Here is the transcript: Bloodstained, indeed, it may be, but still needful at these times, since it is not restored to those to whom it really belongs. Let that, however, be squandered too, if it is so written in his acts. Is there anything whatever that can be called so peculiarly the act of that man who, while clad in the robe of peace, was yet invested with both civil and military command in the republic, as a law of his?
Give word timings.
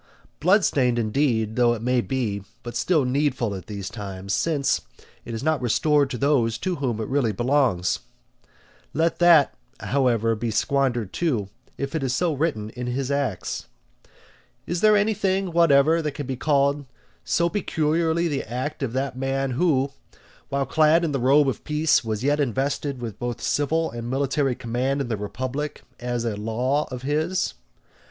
Bloodstained, 0.39 0.97
indeed, 0.97 1.59
it 1.59 1.81
may 1.83 2.01
be, 2.01 2.41
but 2.63 2.75
still 2.75 3.05
needful 3.05 3.53
at 3.53 3.67
these 3.67 3.87
times, 3.87 4.33
since 4.33 4.81
it 5.25 5.35
is 5.35 5.43
not 5.43 5.61
restored 5.61 6.09
to 6.09 6.17
those 6.17 6.57
to 6.57 6.77
whom 6.77 6.99
it 6.99 7.07
really 7.07 7.31
belongs. 7.31 7.99
Let 8.95 9.19
that, 9.19 9.53
however, 9.79 10.33
be 10.33 10.49
squandered 10.49 11.13
too, 11.13 11.49
if 11.77 11.93
it 11.93 12.01
is 12.01 12.15
so 12.15 12.33
written 12.33 12.71
in 12.71 12.87
his 12.87 13.11
acts. 13.11 13.67
Is 14.65 14.81
there 14.81 14.97
anything 14.97 15.51
whatever 15.51 16.01
that 16.01 16.13
can 16.13 16.25
be 16.25 16.35
called 16.35 16.87
so 17.23 17.47
peculiarly 17.47 18.27
the 18.27 18.41
act 18.41 18.81
of 18.81 18.93
that 18.93 19.15
man 19.15 19.51
who, 19.51 19.91
while 20.49 20.65
clad 20.65 21.03
in 21.03 21.11
the 21.11 21.19
robe 21.19 21.47
of 21.47 21.63
peace, 21.63 22.03
was 22.03 22.23
yet 22.23 22.39
invested 22.39 23.03
with 23.03 23.19
both 23.19 23.39
civil 23.39 23.91
and 23.91 24.09
military 24.09 24.55
command 24.55 24.99
in 24.99 25.09
the 25.09 25.15
republic, 25.17 25.83
as 25.99 26.25
a 26.25 26.35
law 26.35 26.87
of 26.89 27.03
his? 27.03 27.53